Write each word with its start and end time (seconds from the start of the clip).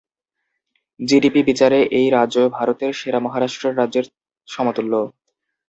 GDP 0.99 1.41
বিচারে 1.49 1.79
এই 1.99 2.07
রাজ্য 2.09 2.37
ভারতের 2.57 2.91
সেরা 2.93 3.19
মহারাষ্ট্রের 3.19 3.77
রাজ্যের 3.77 4.05
সমতুল্য। 4.47 4.93